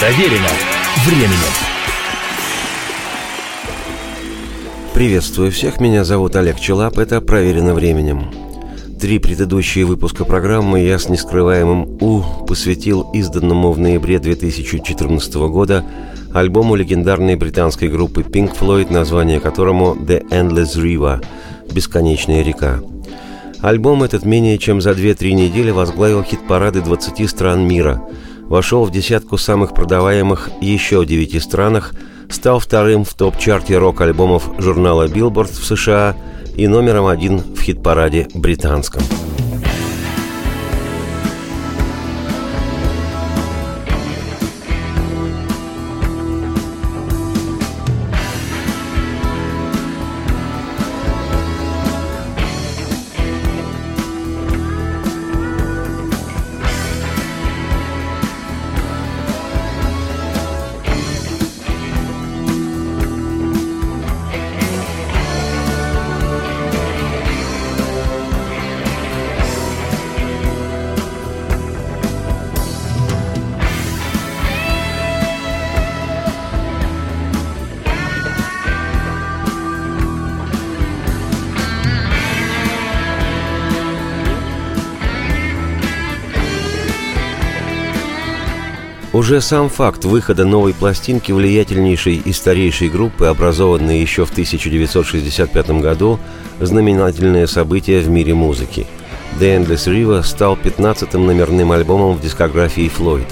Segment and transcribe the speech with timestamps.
[0.00, 0.48] Проверено
[1.04, 1.52] временем.
[4.94, 8.30] Приветствую всех, меня зовут Олег Челап, это «Проверено временем».
[8.98, 15.84] Три предыдущие выпуска программы я с нескрываемым «У» посвятил изданному в ноябре 2014 года
[16.32, 21.22] альбому легендарной британской группы Pink Floyd, название которому «The Endless River»–
[21.74, 22.80] «Бесконечная река».
[23.60, 28.02] Альбом этот менее чем за 2-3 недели возглавил хит-парады 20 стран мира,
[28.50, 31.92] вошел в десятку самых продаваемых еще в 9 странах,
[32.28, 36.14] стал вторым в топ-чарте рок-альбомов журнала Billboard в США
[36.54, 39.02] и номером один в хит-параде британском–
[89.20, 96.18] Уже сам факт выхода новой пластинки влиятельнейшей и старейшей группы, образованной еще в 1965 году,
[96.58, 98.86] знаменательное событие в мире музыки.
[99.38, 103.26] The Endless River стал 15-м номерным альбомом в дискографии Флойд.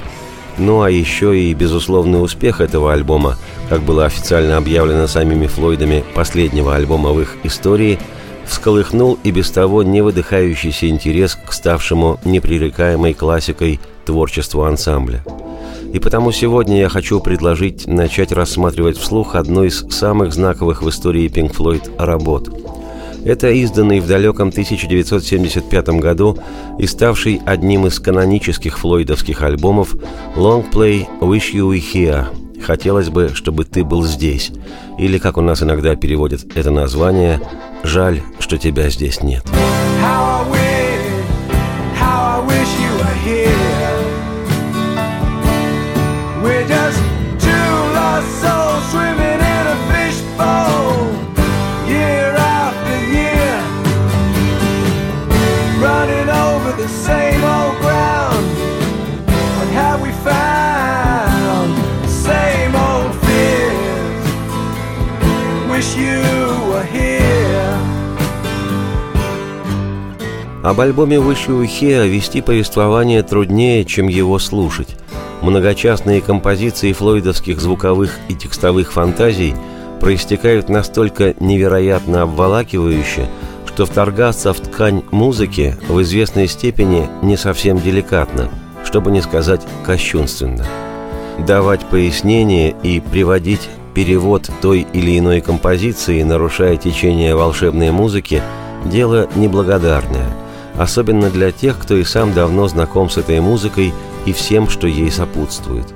[0.59, 3.39] Ну а еще и безусловный успех этого альбома,
[3.71, 7.99] как было официально объявлено самими Флойдами последнего альбома в их истории,
[8.45, 15.25] всколыхнул и без того невыдыхающийся интерес к ставшему непререкаемой классикой творчеству ансамбля–
[15.93, 21.31] и потому сегодня я хочу предложить начать рассматривать вслух одну из самых знаковых в истории
[21.31, 22.51] Pink Floyd работ.
[23.25, 26.39] Это изданный в далеком 1975 году
[26.79, 29.95] и ставший одним из канонических флойдовских альбомов
[30.35, 32.27] Play Wish You Were Here
[32.65, 34.53] «Хотелось бы, чтобы ты был здесь»
[34.99, 37.41] или, как у нас иногда переводят это название,
[37.83, 39.45] «Жаль, что тебя здесь нет».
[70.69, 74.97] Об альбоме «Выше Ухеа» вести повествование труднее, чем его слушать.
[75.41, 79.55] Многочастные композиции флойдовских звуковых и текстовых фантазий
[79.99, 83.31] проистекают настолько невероятно обволакивающе,
[83.65, 88.51] что вторгаться в ткань музыки в известной степени не совсем деликатно,
[88.85, 90.67] чтобы не сказать кощунственно.
[91.47, 98.43] Давать пояснение и приводить перевод той или иной композиции, нарушая течение волшебной музыки,
[98.85, 100.27] дело неблагодарное,
[100.79, 103.93] особенно для тех, кто и сам давно знаком с этой музыкой
[104.27, 105.87] и всем, что ей сопутствует.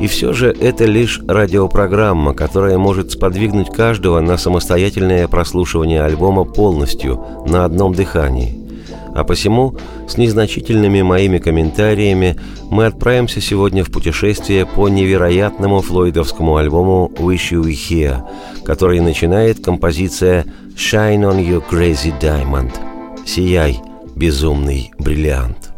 [0.00, 7.24] И все же это лишь радиопрограмма, которая может сподвигнуть каждого на самостоятельное прослушивание альбома полностью,
[7.46, 8.60] на одном дыхании–
[9.14, 9.76] а посему,
[10.08, 12.36] с незначительными моими комментариями,
[12.68, 18.22] мы отправимся сегодня в путешествие по невероятному флойдовскому альбому «Wish You Were Here»,
[18.64, 20.44] который начинает композиция
[20.76, 22.72] «Shine on Your Crazy Diamond»–
[23.24, 23.80] «Сияй,
[24.16, 25.73] безумный бриллиант».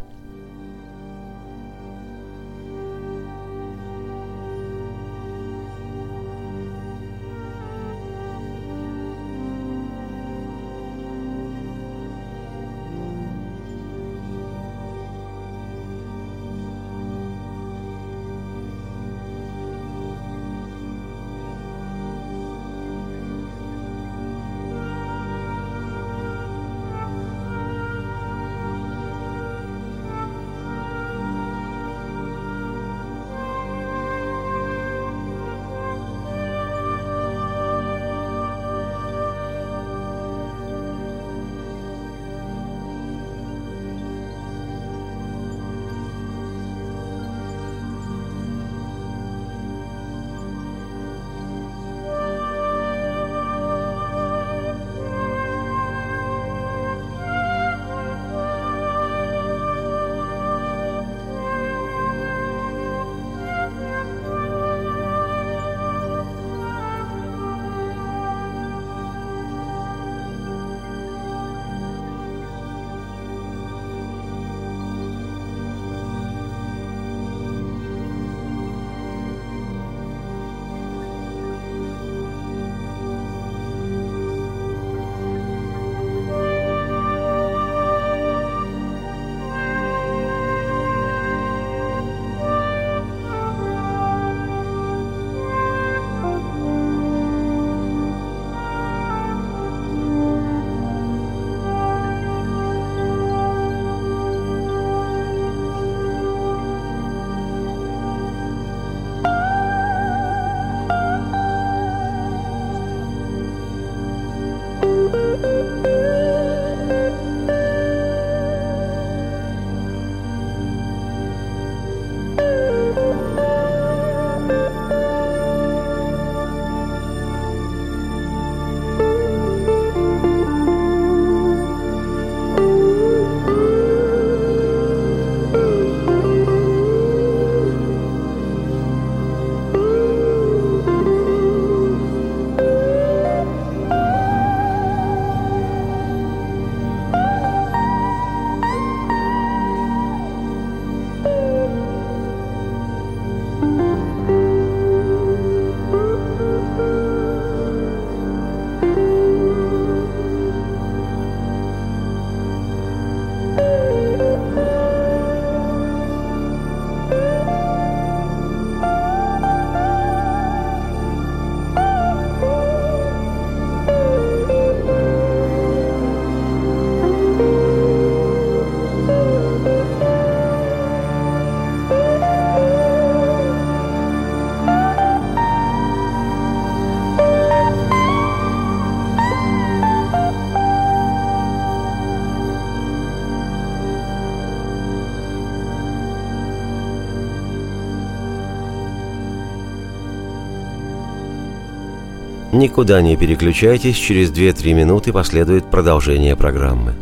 [202.57, 206.95] Никуда не переключайтесь, через 2-3 минуты последует продолжение программы.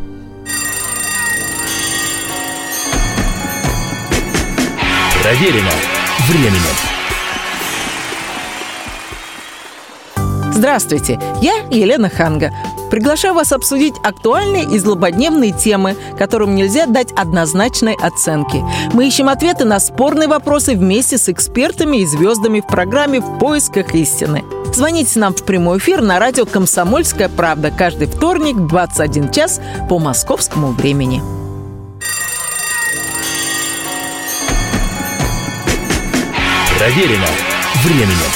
[5.22, 5.70] Проверено
[6.28, 6.60] временем.
[10.52, 12.52] Здравствуйте, я Елена Ханга.
[12.90, 18.62] Приглашаю вас обсудить актуальные и злободневные темы, которым нельзя дать однозначной оценки.
[18.92, 23.94] Мы ищем ответы на спорные вопросы вместе с экспертами и звездами в программе «В поисках
[23.94, 24.44] истины».
[24.76, 29.58] Звоните нам в прямой эфир на радио «Комсомольская правда» каждый вторник в 21 час
[29.88, 31.22] по московскому времени.
[36.78, 37.26] Проверено
[37.82, 38.30] временем.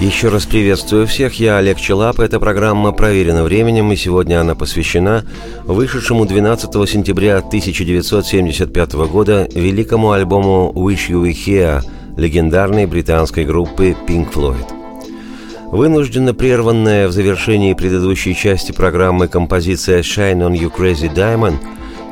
[0.00, 5.24] Еще раз приветствую всех, я Олег Челап, эта программа проверена временем, и сегодня она посвящена
[5.64, 11.82] вышедшему 12 сентября 1975 года великому альбому «Wish You Were Here»
[12.20, 14.66] легендарной британской группы Pink Floyd.
[15.72, 21.56] Вынужденно прерванная в завершении предыдущей части программы композиция «Shine on You Crazy Diamond»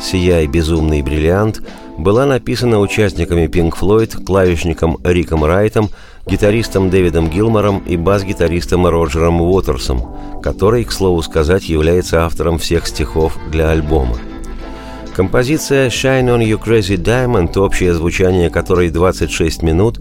[0.00, 1.60] «Сияй, безумный бриллиант»
[1.98, 5.90] была написана участниками Pink Floyd, клавишником Риком Райтом,
[6.26, 13.36] гитаристом Дэвидом Гилмором и бас-гитаристом Роджером Уотерсом, который, к слову сказать, является автором всех стихов
[13.50, 14.16] для альбома.
[15.18, 19.98] Композиция «Shine on You Crazy Diamond», общее звучание которой 26 минут,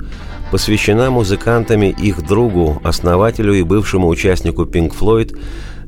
[0.51, 5.36] посвящена музыкантами их другу, основателю и бывшему участнику Pink Floyd,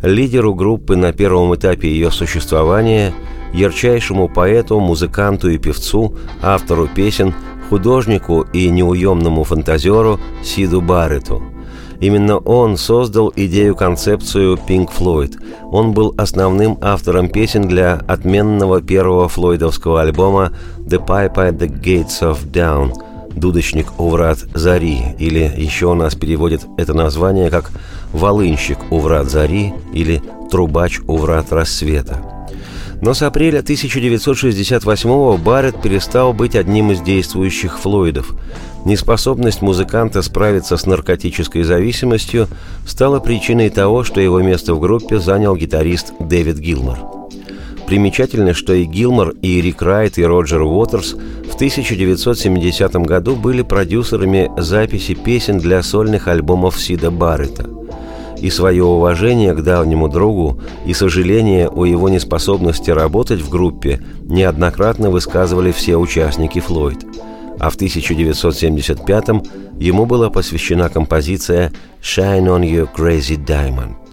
[0.02, 3.14] лидеру группы на первом этапе ее существования,
[3.54, 7.36] ярчайшему поэту, музыканту и певцу, автору песен,
[7.70, 11.44] художнику и неуемному фантазеру Сиду Барретту.
[12.00, 15.38] Именно он создал идею-концепцию Pink Floyd.
[15.72, 22.22] Он был основным автором песен для отменного первого флойдовского альбома «The Pipe at the Gates
[22.22, 22.94] of Down»
[23.36, 27.70] «Дудочник у врат Зари» или еще у нас переводит это название как
[28.14, 32.39] «Волынщик у врат Зари» или «Трубач у врат рассвета».
[33.02, 38.34] Но с апреля 1968-го Барретт перестал быть одним из действующих Флойдов.
[38.86, 42.48] Неспособность музыканта справиться с наркотической зависимостью
[42.86, 47.00] стала причиной того, что его место в группе занял гитарист Дэвид Гилмор.
[47.88, 51.14] Примечательно, что и Гилмор, и Рик Райт, и Роджер Уотерс
[51.50, 57.70] в 1970 году были продюсерами записи песен для сольных альбомов Сида Баррета–
[58.42, 65.10] и свое уважение к давнему другу и сожаление о его неспособности работать в группе неоднократно
[65.10, 67.06] высказывали все участники Флойд.
[67.60, 69.44] А в 1975-м
[69.80, 74.09] ему была посвящена композиция «Shine on your crazy diamond».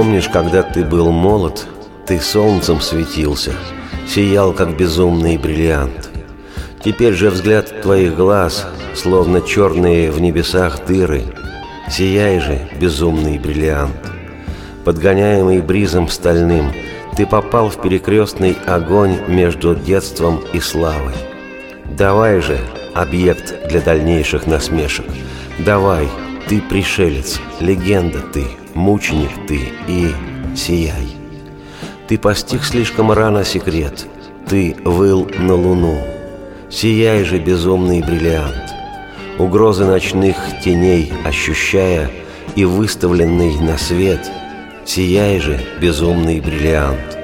[0.00, 1.66] Помнишь, когда ты был молод,
[2.06, 3.52] ты солнцем светился,
[4.08, 6.08] сиял, как безумный бриллиант.
[6.82, 11.24] Теперь же взгляд твоих глаз, словно черные в небесах дыры,
[11.90, 14.10] сияй же, безумный бриллиант.
[14.86, 16.72] Подгоняемый бризом стальным,
[17.14, 21.14] ты попал в перекрестный огонь между детством и славой.
[21.84, 22.58] Давай же,
[22.94, 25.04] объект для дальнейших насмешек,
[25.58, 26.08] давай,
[26.48, 30.10] ты пришелец, легенда ты, мученик ты и
[30.56, 31.08] сияй.
[32.08, 34.06] Ты постиг слишком рано секрет,
[34.48, 35.98] ты выл на луну.
[36.68, 38.74] Сияй же, безумный бриллиант,
[39.38, 42.10] угрозы ночных теней ощущая
[42.56, 44.30] и выставленный на свет,
[44.84, 47.18] сияй же, безумный бриллиант.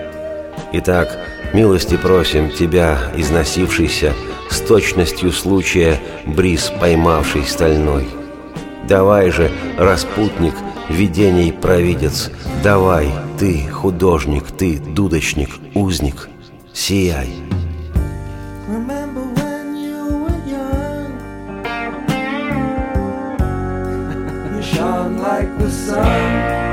[0.72, 1.18] Итак,
[1.52, 4.14] милости просим тебя, износившийся,
[4.50, 8.06] с точностью случая бриз поймавший стальной.
[8.88, 10.54] Давай же, распутник,
[10.88, 12.30] видений провидец,
[12.62, 16.28] давай, ты, художник, ты, дудочник, узник,
[16.72, 17.30] сияй.
[25.26, 26.65] like the sun.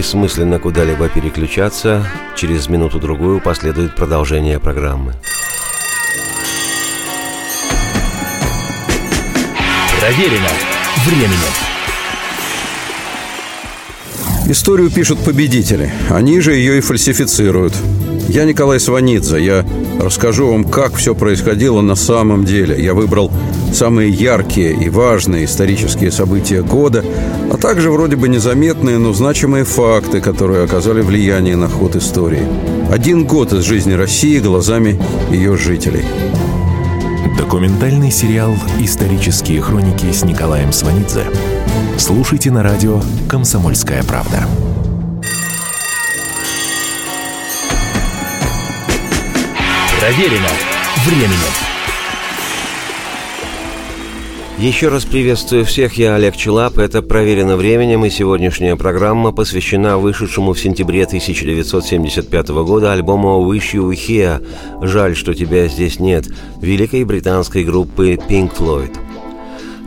[0.00, 2.06] Бессмысленно куда-либо переключаться.
[2.34, 5.12] Через минуту-другую последует продолжение программы.
[10.00, 10.48] Проверено
[11.04, 11.52] временем.
[14.46, 15.92] Историю пишут победители.
[16.08, 17.74] Они же ее и фальсифицируют.
[18.26, 19.44] Я Николай Сванидзе.
[19.44, 19.66] Я
[20.00, 22.82] расскажу вам, как все происходило на самом деле.
[22.82, 23.30] Я выбрал
[23.74, 27.04] самые яркие и важные исторические события года,
[27.50, 32.46] а также вроде бы незаметные, но значимые факты, которые оказали влияние на ход истории.
[32.90, 36.04] Один год из жизни России глазами ее жителей.
[37.36, 41.24] Документальный сериал «Исторические хроники» с Николаем Сванидзе.
[41.98, 44.46] Слушайте на радио «Комсомольская правда».
[49.98, 50.48] Проверено
[51.04, 51.69] временем.
[54.60, 60.52] Еще раз приветствую всех, я Олег Челап, это «Проверено временем», и сегодняшняя программа посвящена вышедшему
[60.52, 64.46] в сентябре 1975 года альбому «Wish You Here»
[64.86, 66.26] «Жаль, что тебя здесь нет»
[66.60, 68.94] великой британской группы Pink Floyd.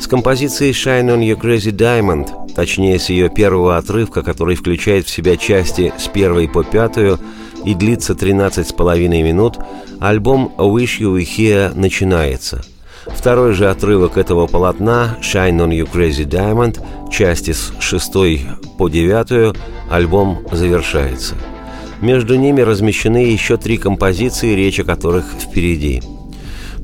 [0.02, 5.12] С композицией «Shine on Your Crazy Diamond» точнее с ее первого отрывка, который включает в
[5.12, 7.20] себя части с первой по пятую
[7.64, 9.60] и длится 13 с половиной минут,
[10.00, 12.66] альбом «Wish You Here» начинается.
[13.08, 16.80] Второй же отрывок этого полотна «Shine on You Crazy Diamond»,
[17.12, 18.42] части с шестой
[18.78, 19.54] по девятую,
[19.90, 21.36] альбом завершается.
[22.02, 26.02] Между ними размещены еще три композиции, речь о которых впереди–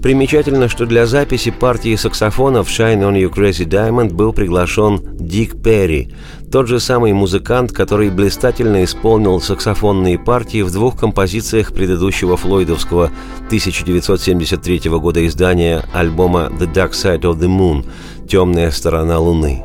[0.02, 6.14] Примечательно, что для записи партии саксофонов «Shine on You Crazy Diamond» был приглашен Дик Перри,
[6.52, 13.12] тот же самый музыкант, который блистательно исполнил саксофонные партии в двух композициях предыдущего флойдовского
[13.48, 17.86] 1973 года издания альбома «The Dark Side of the Moon»
[18.28, 19.64] «Темная сторона Луны».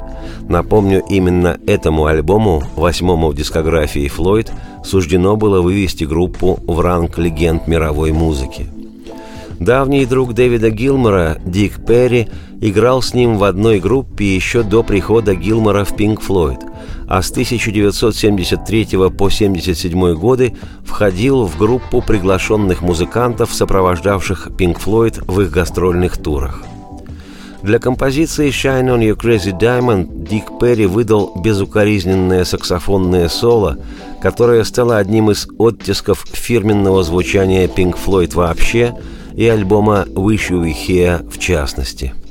[0.48, 4.52] Напомню, именно этому альбому, восьмому в дискографии Флойд,
[4.84, 8.66] суждено было вывести группу в ранг легенд мировой музыки.
[9.64, 12.28] Давний друг Дэвида Гилмора, Дик Перри,
[12.60, 16.58] играл с ним в одной группе еще до прихода Гилмора в Пинк Флойд,
[17.08, 25.40] а с 1973 по 1977 годы входил в группу приглашенных музыкантов, сопровождавших Пинк Флойд в
[25.40, 26.62] их гастрольных турах.
[27.62, 33.78] Для композиции «Shine on Your Crazy Diamond» Дик Перри выдал безукоризненное саксофонное соло,
[34.20, 38.94] которое стало одним из оттисков фирменного звучания Pink Floyd вообще–
[39.36, 42.14] и альбома «Wish You Were Here» в частности–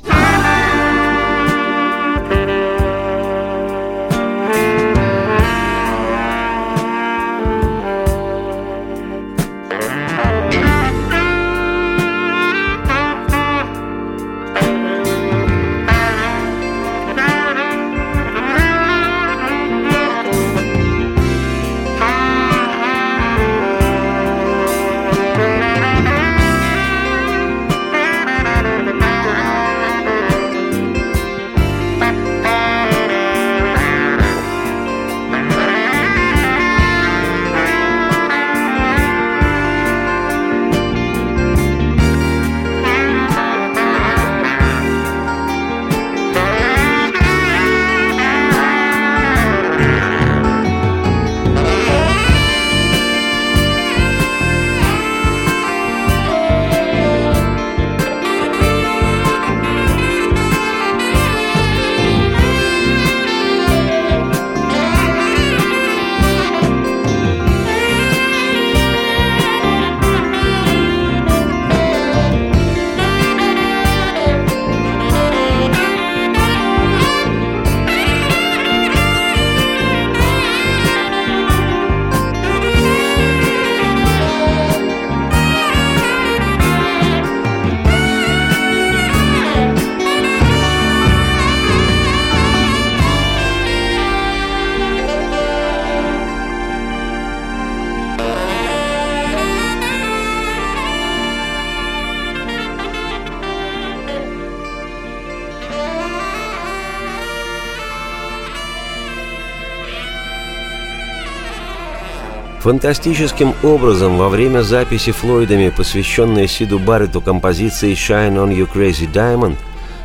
[112.64, 119.56] Фантастическим образом во время записи Флойдами, посвященной Сиду Барретту композиции «Shine on You Crazy Diamond»,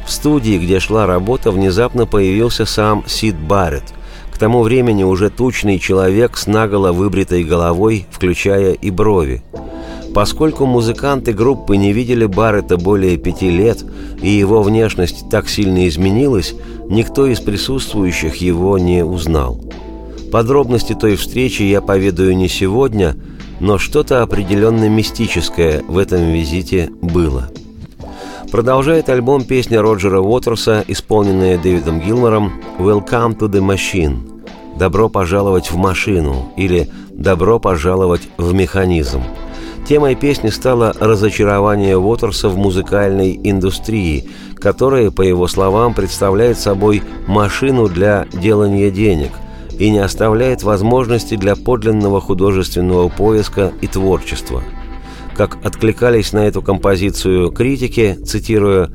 [0.05, 3.93] в студии, где шла работа, внезапно появился сам Сид Барретт.
[4.33, 9.41] К тому времени уже тучный человек с наголо выбритой головой, включая и брови.
[10.13, 13.85] Поскольку музыканты группы не видели Баррета более пяти лет,
[14.21, 16.53] и его внешность так сильно изменилась,
[16.89, 19.61] никто из присутствующих его не узнал.
[20.31, 23.15] Подробности той встречи я поведаю не сегодня,
[23.59, 27.49] но что-то определенно мистическое в этом визите было.
[28.51, 34.43] Продолжает альбом песня Роджера Уотерса, исполненная Дэвидом Гилмором «Welcome to the Machine»–
[34.77, 39.23] «Добро пожаловать в машину» или «Добро пожаловать в механизм».
[39.87, 47.87] Темой песни стало разочарование Уотерса в музыкальной индустрии, которая, по его словам, представляет собой машину
[47.89, 49.31] для делания денег–
[49.79, 54.61] и не оставляет возможности для подлинного художественного поиска и творчества.
[55.35, 58.91] Как откликались на эту композицию критики, цитируя,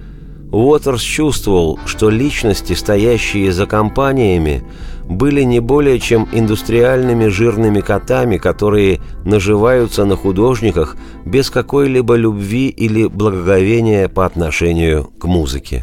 [0.53, 4.62] Уотерс чувствовал, что личности, стоящие за компаниями,
[5.09, 13.07] были не более чем индустриальными жирными котами, которые наживаются на художниках без какой-либо любви или
[13.07, 15.83] благоговения по отношению к музыке.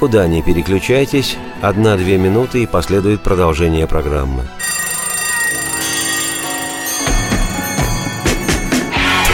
[0.00, 4.44] Никуда не переключайтесь, одна-две минуты и последует продолжение программы.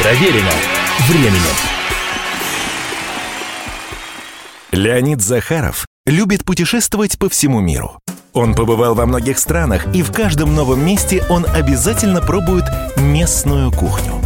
[0.02, 0.50] Проверено
[1.06, 1.56] временем.
[4.72, 8.00] Леонид Захаров любит путешествовать по всему миру.
[8.32, 12.64] Он побывал во многих странах, и в каждом новом месте он обязательно пробует
[12.96, 14.14] местную кухню–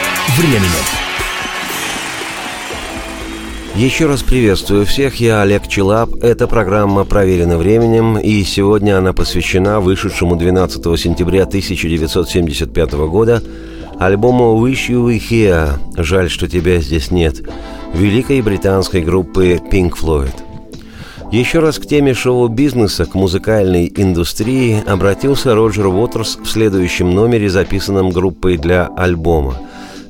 [0.37, 0.61] временем.
[3.75, 6.15] Еще раз приветствую всех, я Олег Челап.
[6.23, 13.41] Эта программа проверена временем, и сегодня она посвящена вышедшему 12 сентября 1975 года
[13.97, 17.41] альбому «Wish You Were Here» «Жаль, что тебя здесь нет»
[17.93, 20.33] великой британской группы Pink Floyd.
[21.31, 28.09] Еще раз к теме шоу-бизнеса, к музыкальной индустрии обратился Роджер Уотерс в следующем номере, записанном
[28.11, 29.55] группой для альбома.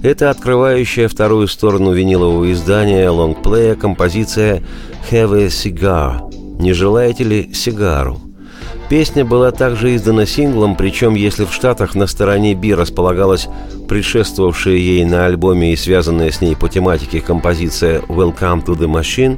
[0.04, 4.64] Это открывающая вторую сторону винилового издания лонгплея композиция
[5.12, 8.20] «Have a Cigar» «Не желаете ли сигару?»
[8.90, 13.48] Песня была также издана синглом, причем если в Штатах на стороне Би располагалась
[13.88, 19.38] предшествовавшая ей на альбоме и связанная с ней по тематике композиция «Welcome to the Machine»,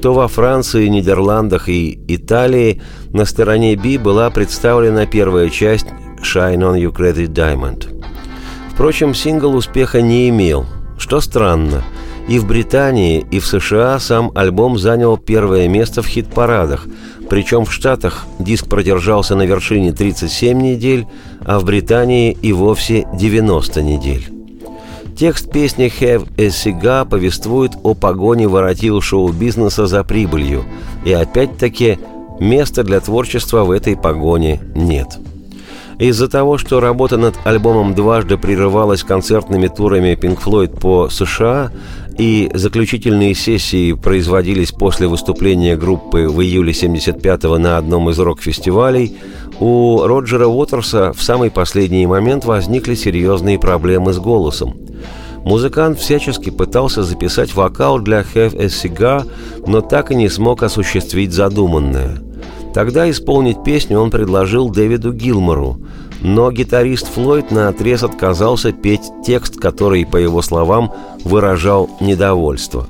[0.00, 2.80] то во Франции, Нидерландах и Италии
[3.12, 5.88] на стороне Би была представлена первая часть
[6.22, 7.99] «Shine on You Credit Diamond».
[8.80, 10.64] Впрочем, сингл успеха не имел,
[10.96, 11.84] что странно–
[12.30, 16.86] и в Британии, и в США сам альбом занял первое место в хит-парадах,
[17.28, 21.06] причем в Штатах диск продержался на вершине 37 недель,
[21.44, 24.28] а в Британии и вовсе 90 недель.
[25.14, 30.64] Текст песни «Have a Cigar» повествует о погоне воротил шоу-бизнеса за прибылью,
[31.04, 31.98] и опять-таки
[32.38, 35.18] места для творчества в этой погоне нет.
[36.00, 41.70] Из-за того, что работа над альбомом дважды прерывалась концертными турами Pink Floyd по США,
[42.16, 49.18] и заключительные сессии производились после выступления группы в июле 75-го на одном из рок-фестивалей,
[49.60, 54.78] у Роджера Уотерса в самый последний момент возникли серьезные проблемы с голосом.
[55.44, 59.30] Музыкант всячески пытался записать вокал для «Have a Cigar»,
[59.66, 62.22] но так и не смог осуществить задуманное.
[62.72, 65.78] Тогда исполнить песню он предложил Дэвиду Гилмору,
[66.22, 70.92] но гитарист Флойд на отрез отказался петь текст, который, по его словам,
[71.24, 72.86] выражал недовольство.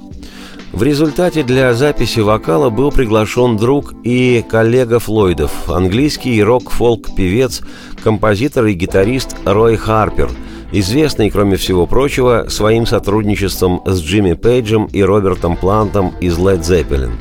[0.72, 7.62] В результате для записи вокала был приглашен друг и коллега Флойдов, английский рок-фолк-певец,
[8.04, 10.30] композитор и гитарист Рой Харпер,
[10.70, 17.12] известный, кроме всего прочего, своим сотрудничеством с Джимми Пейджем и Робертом Плантом из Led Zeppelin–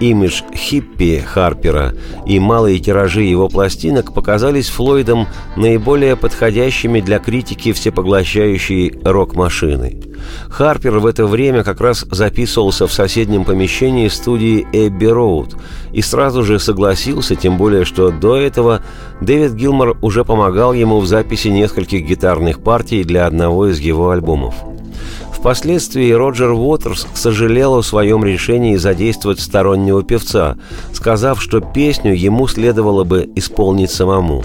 [0.00, 1.94] Имидж хиппи Харпера
[2.26, 10.00] и малые тиражи его пластинок показались Флойдом наиболее подходящими для критики всепоглощающей рок-машины.
[10.48, 15.56] Харпер в это время как раз записывался в соседнем помещении студии Эбби Роуд
[15.92, 18.82] и сразу же согласился, тем более, что до этого
[19.20, 24.54] Дэвид Гилмор уже помогал ему в записи нескольких гитарных партий для одного из его альбомов.
[25.44, 30.56] Впоследствии Роджер Уотерс сожалел о своем решении задействовать стороннего певца,
[30.94, 34.42] сказав, что песню ему следовало бы исполнить самому.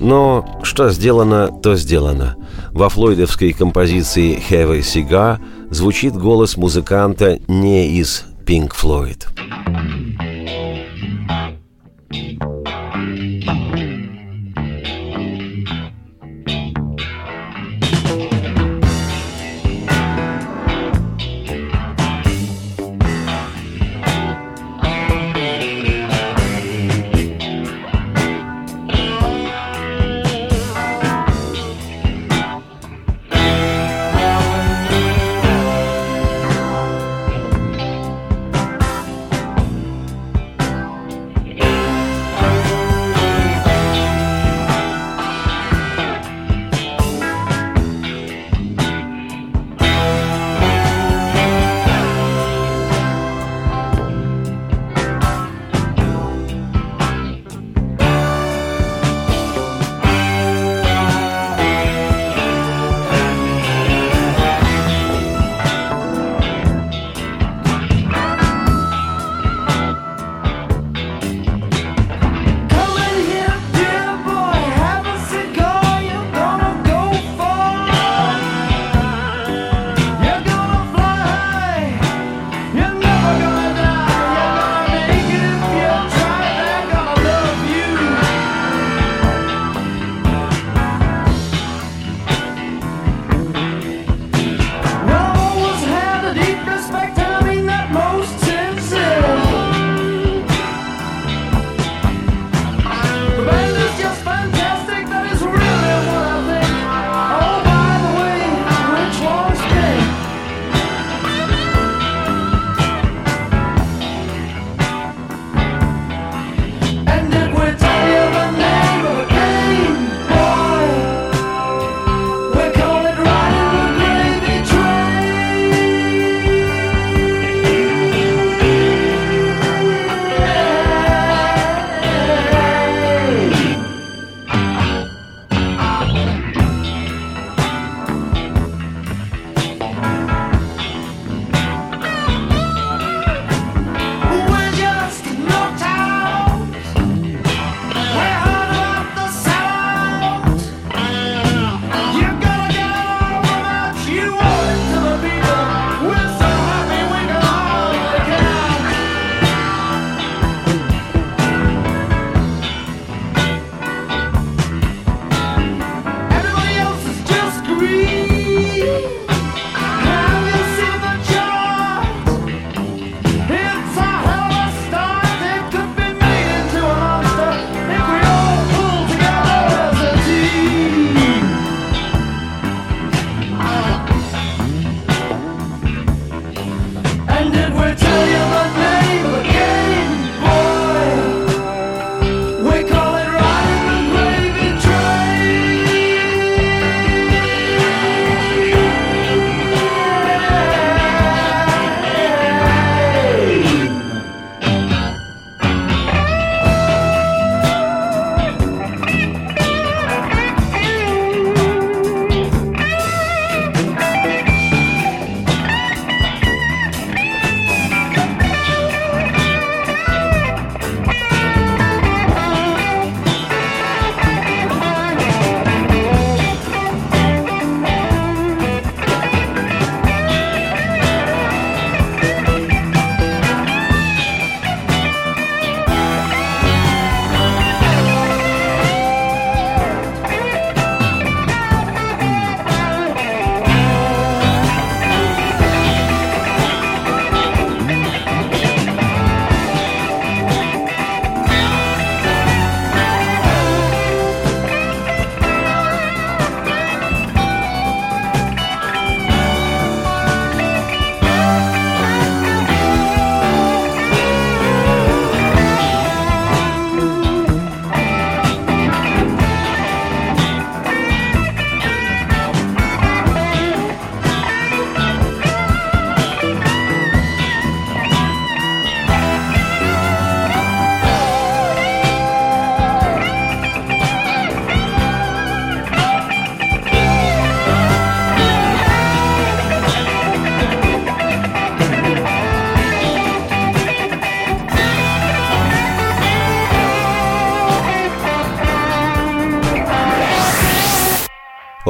[0.00, 2.34] Но что сделано, то сделано.
[2.72, 5.38] Во флойдовской композиции «Have a Cigar»
[5.70, 9.28] звучит голос музыканта не из Pink Floyd.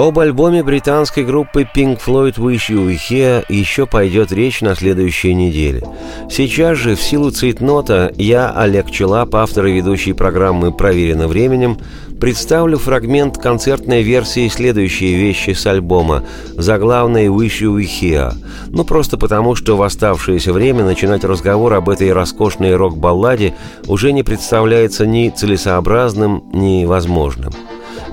[0.04, 5.82] Об альбоме британской группы Pink Floyd Wish You Here еще пойдет речь на следующей неделе.
[6.28, 11.78] Сейчас же, в силу цейтнота, я, Олег Челап, автор и ведущий программы «Проверено временем»,
[12.20, 18.34] представлю фрагмент концертной версии следующей вещи с альбома, заглавной «Wish You Were Here».
[18.68, 23.54] Ну, просто потому, что в оставшееся время начинать разговор об этой роскошной рок-балладе
[23.86, 27.54] уже не представляется ни целесообразным, ни возможным.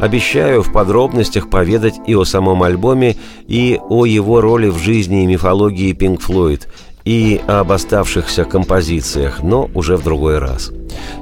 [0.01, 5.27] Обещаю в подробностях поведать и о самом альбоме, и о его роли в жизни и
[5.27, 6.63] мифологии Pink Floyd,
[7.05, 10.71] и об оставшихся композициях, но уже в другой раз.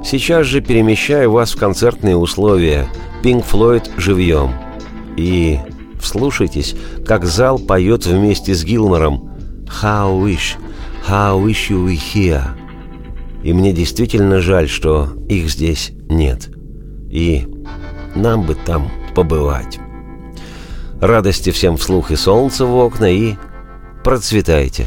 [0.02, 2.88] Сейчас же перемещаю вас в концертные условия
[3.22, 4.52] Pink Floyd живьем.
[5.18, 5.58] И
[6.00, 6.74] вслушайтесь,
[7.06, 9.30] как зал поет вместе с Гилмором
[9.82, 10.56] «How wish,
[11.06, 12.44] how wish you were here».
[13.44, 16.48] И мне действительно жаль, что их здесь нет.
[17.10, 17.46] И
[18.14, 19.78] нам бы там побывать.
[21.00, 23.36] Радости всем вслух и солнца в окна, и
[24.04, 24.86] процветайте.